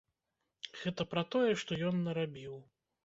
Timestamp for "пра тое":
1.11-1.51